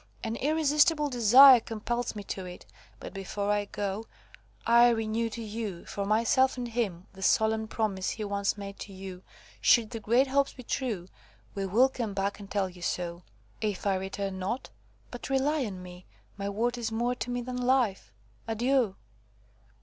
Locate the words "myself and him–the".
6.07-7.21